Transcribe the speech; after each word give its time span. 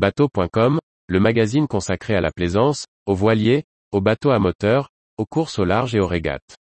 Bateau.com, 0.00 0.78
le 1.08 1.20
magazine 1.20 1.66
consacré 1.66 2.14
à 2.14 2.22
la 2.22 2.30
plaisance, 2.30 2.86
aux 3.04 3.14
voiliers, 3.14 3.64
aux 3.92 4.00
bateaux 4.00 4.30
à 4.30 4.38
moteur, 4.38 4.88
aux 5.18 5.26
courses 5.26 5.58
au 5.58 5.66
large 5.66 5.94
et 5.94 6.00
aux 6.00 6.06
régates. 6.06 6.56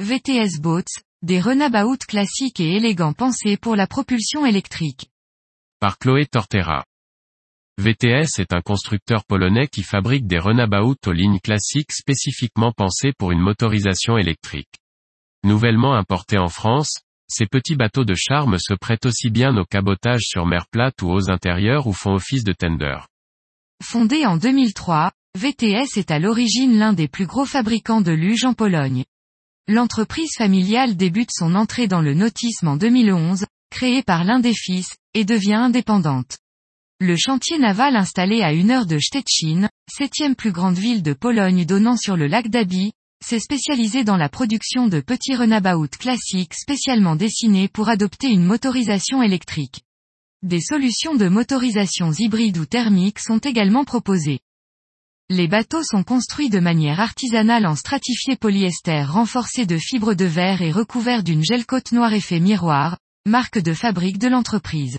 VTS 0.00 0.58
Boats, 0.62 0.84
des 1.20 1.38
renabouts 1.38 1.98
classiques 1.98 2.60
et 2.60 2.76
élégants 2.76 3.12
pensés 3.12 3.58
pour 3.58 3.76
la 3.76 3.86
propulsion 3.86 4.46
électrique. 4.46 5.10
Par 5.80 5.98
Chloé 5.98 6.24
Tortera. 6.24 6.87
VTS 7.78 8.40
est 8.40 8.52
un 8.52 8.60
constructeur 8.60 9.24
polonais 9.24 9.68
qui 9.68 9.84
fabrique 9.84 10.26
des 10.26 10.40
renabouts 10.40 10.96
aux 11.06 11.12
lignes 11.12 11.38
classiques 11.38 11.92
spécifiquement 11.92 12.72
pensés 12.72 13.12
pour 13.16 13.30
une 13.30 13.38
motorisation 13.38 14.18
électrique. 14.18 14.80
Nouvellement 15.44 15.94
importés 15.94 16.38
en 16.38 16.48
France, 16.48 16.98
ces 17.28 17.46
petits 17.46 17.76
bateaux 17.76 18.04
de 18.04 18.16
charme 18.16 18.58
se 18.58 18.74
prêtent 18.74 19.06
aussi 19.06 19.30
bien 19.30 19.56
au 19.56 19.64
cabotage 19.64 20.22
sur 20.22 20.44
mer 20.44 20.66
plate 20.72 21.02
ou 21.02 21.10
aux 21.12 21.30
intérieurs 21.30 21.86
ou 21.86 21.92
font 21.92 22.14
office 22.14 22.42
de 22.42 22.52
tender. 22.52 22.98
Fondé 23.80 24.26
en 24.26 24.38
2003, 24.38 25.12
VTS 25.38 25.98
est 25.98 26.10
à 26.10 26.18
l'origine 26.18 26.80
l'un 26.80 26.94
des 26.94 27.06
plus 27.06 27.26
gros 27.26 27.46
fabricants 27.46 28.00
de 28.00 28.10
luge 28.10 28.44
en 28.44 28.54
Pologne. 28.54 29.04
L'entreprise 29.68 30.34
familiale 30.36 30.96
débute 30.96 31.30
son 31.32 31.54
entrée 31.54 31.86
dans 31.86 32.00
le 32.00 32.14
nautisme 32.14 32.66
en 32.66 32.76
2011, 32.76 33.44
créée 33.70 34.02
par 34.02 34.24
l'un 34.24 34.40
des 34.40 34.54
fils, 34.54 34.96
et 35.14 35.24
devient 35.24 35.54
indépendante. 35.54 36.38
Le 37.00 37.14
chantier 37.16 37.60
naval 37.60 37.94
installé 37.94 38.42
à 38.42 38.52
une 38.52 38.72
heure 38.72 38.84
de 38.84 38.98
Szczecin, 38.98 39.68
septième 39.88 40.34
plus 40.34 40.50
grande 40.50 40.76
ville 40.76 41.04
de 41.04 41.12
Pologne 41.12 41.64
donnant 41.64 41.96
sur 41.96 42.16
le 42.16 42.26
lac 42.26 42.48
d'Abi, 42.48 42.90
s'est 43.24 43.38
spécialisé 43.38 44.02
dans 44.02 44.16
la 44.16 44.28
production 44.28 44.88
de 44.88 45.00
petits 45.00 45.36
renabouts 45.36 45.86
classiques 45.96 46.54
spécialement 46.54 47.14
dessinés 47.14 47.68
pour 47.68 47.88
adopter 47.88 48.26
une 48.26 48.42
motorisation 48.42 49.22
électrique. 49.22 49.82
Des 50.42 50.60
solutions 50.60 51.14
de 51.14 51.28
motorisation 51.28 52.10
hybrides 52.10 52.58
ou 52.58 52.66
thermiques 52.66 53.20
sont 53.20 53.38
également 53.38 53.84
proposées. 53.84 54.40
Les 55.30 55.46
bateaux 55.46 55.84
sont 55.84 56.02
construits 56.02 56.50
de 56.50 56.58
manière 56.58 56.98
artisanale 56.98 57.66
en 57.66 57.76
stratifié 57.76 58.34
polyester 58.34 59.04
renforcé 59.04 59.66
de 59.66 59.78
fibres 59.78 60.14
de 60.14 60.24
verre 60.24 60.62
et 60.62 60.72
recouverts 60.72 61.22
d'une 61.22 61.44
gel 61.44 61.64
cote 61.64 61.92
noire 61.92 62.12
effet 62.12 62.40
miroir, 62.40 62.98
marque 63.24 63.60
de 63.60 63.72
fabrique 63.72 64.18
de 64.18 64.26
l'entreprise. 64.26 64.98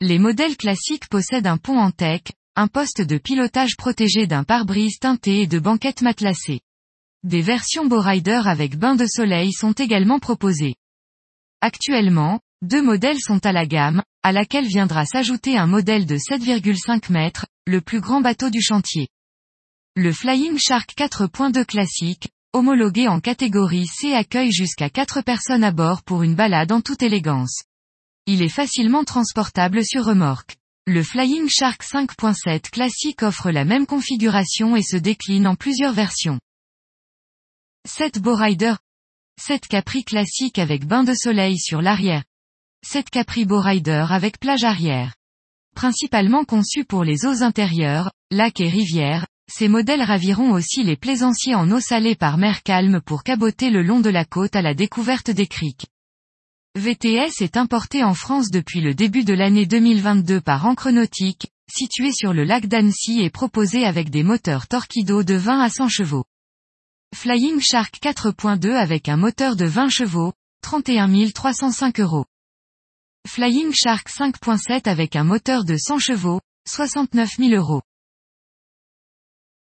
Les 0.00 0.20
modèles 0.20 0.56
classiques 0.56 1.08
possèdent 1.08 1.48
un 1.48 1.56
pont 1.56 1.76
en 1.76 1.90
teck, 1.90 2.32
un 2.54 2.68
poste 2.68 3.02
de 3.02 3.18
pilotage 3.18 3.76
protégé 3.76 4.28
d'un 4.28 4.44
pare-brise 4.44 5.00
teinté 5.00 5.40
et 5.40 5.46
de 5.48 5.58
banquettes 5.58 6.02
matelassées. 6.02 6.60
Des 7.24 7.42
versions 7.42 7.84
Bowrider 7.84 8.42
avec 8.44 8.78
bain 8.78 8.94
de 8.94 9.06
soleil 9.06 9.52
sont 9.52 9.72
également 9.72 10.20
proposées. 10.20 10.76
Actuellement, 11.60 12.38
deux 12.62 12.80
modèles 12.80 13.18
sont 13.18 13.44
à 13.44 13.50
la 13.50 13.66
gamme, 13.66 14.04
à 14.22 14.30
laquelle 14.30 14.68
viendra 14.68 15.04
s'ajouter 15.04 15.58
un 15.58 15.66
modèle 15.66 16.06
de 16.06 16.14
7,5 16.14 17.10
mètres, 17.10 17.46
le 17.66 17.80
plus 17.80 18.00
grand 18.00 18.20
bateau 18.20 18.50
du 18.50 18.62
chantier. 18.62 19.08
Le 19.96 20.12
Flying 20.12 20.58
Shark 20.58 20.94
4.2 20.96 21.64
classique, 21.64 22.28
homologué 22.52 23.08
en 23.08 23.18
catégorie 23.18 23.88
C 23.88 24.14
accueille 24.14 24.52
jusqu'à 24.52 24.90
4 24.90 25.22
personnes 25.22 25.64
à 25.64 25.72
bord 25.72 26.04
pour 26.04 26.22
une 26.22 26.36
balade 26.36 26.70
en 26.70 26.82
toute 26.82 27.02
élégance. 27.02 27.64
Il 28.30 28.42
est 28.42 28.50
facilement 28.50 29.04
transportable 29.04 29.82
sur 29.82 30.04
remorque. 30.04 30.58
Le 30.86 31.02
Flying 31.02 31.48
Shark 31.48 31.82
5.7 31.82 32.68
classique 32.68 33.22
offre 33.22 33.50
la 33.50 33.64
même 33.64 33.86
configuration 33.86 34.76
et 34.76 34.82
se 34.82 34.98
décline 34.98 35.46
en 35.46 35.54
plusieurs 35.54 35.94
versions. 35.94 36.38
7 37.88 38.18
Bowrider 38.18 38.74
7 39.40 39.66
Capri 39.66 40.04
classique 40.04 40.58
avec 40.58 40.84
bain 40.84 41.04
de 41.04 41.14
soleil 41.14 41.58
sur 41.58 41.80
l'arrière. 41.80 42.22
7 42.84 43.08
Capri 43.08 43.46
Bowrider 43.46 44.04
avec 44.10 44.38
plage 44.38 44.64
arrière. 44.64 45.14
Principalement 45.74 46.44
conçus 46.44 46.84
pour 46.84 47.04
les 47.04 47.24
eaux 47.24 47.42
intérieures, 47.42 48.12
lacs 48.30 48.60
et 48.60 48.68
rivières, 48.68 49.26
ces 49.50 49.68
modèles 49.68 50.02
raviront 50.02 50.52
aussi 50.52 50.82
les 50.82 50.96
plaisanciers 50.98 51.54
en 51.54 51.70
eau 51.70 51.80
salée 51.80 52.14
par 52.14 52.36
mer 52.36 52.62
calme 52.62 53.00
pour 53.00 53.22
caboter 53.22 53.70
le 53.70 53.82
long 53.82 54.00
de 54.00 54.10
la 54.10 54.26
côte 54.26 54.54
à 54.54 54.60
la 54.60 54.74
découverte 54.74 55.30
des 55.30 55.46
criques. 55.46 55.86
VTS 56.78 57.42
est 57.42 57.56
importé 57.56 58.04
en 58.04 58.14
France 58.14 58.50
depuis 58.50 58.80
le 58.80 58.94
début 58.94 59.24
de 59.24 59.34
l'année 59.34 59.66
2022 59.66 60.40
par 60.40 60.64
Encre 60.64 60.90
Nautique, 60.90 61.48
situé 61.70 62.12
sur 62.12 62.32
le 62.32 62.44
lac 62.44 62.66
d'Annecy 62.66 63.20
et 63.20 63.30
proposé 63.30 63.84
avec 63.84 64.10
des 64.10 64.22
moteurs 64.22 64.68
Torquido 64.68 65.24
de 65.24 65.34
20 65.34 65.60
à 65.60 65.70
100 65.70 65.88
chevaux. 65.88 66.24
Flying 67.14 67.60
Shark 67.60 67.98
4.2 68.00 68.70
avec 68.70 69.08
un 69.08 69.16
moteur 69.16 69.56
de 69.56 69.64
20 69.64 69.88
chevaux, 69.88 70.32
31 70.62 71.30
305 71.30 72.00
euros. 72.00 72.24
Flying 73.26 73.72
Shark 73.72 74.08
5.7 74.08 74.88
avec 74.88 75.16
un 75.16 75.24
moteur 75.24 75.64
de 75.64 75.76
100 75.76 75.98
chevaux, 75.98 76.40
69 76.68 77.38
000 77.38 77.50
euros. 77.54 77.82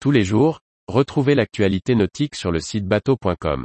Tous 0.00 0.10
les 0.10 0.24
jours, 0.24 0.60
retrouvez 0.86 1.34
l'actualité 1.34 1.94
nautique 1.94 2.36
sur 2.36 2.52
le 2.52 2.60
site 2.60 2.86
bateau.com. 2.86 3.64